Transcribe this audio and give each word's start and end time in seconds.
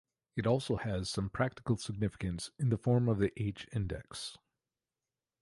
It 0.35 0.47
also 0.47 0.77
has 0.77 1.11
some 1.11 1.29
practical 1.29 1.77
significance 1.77 2.49
in 2.57 2.69
the 2.69 2.77
form 2.79 3.07
of 3.07 3.19
the 3.19 3.31
h-index. 3.39 4.35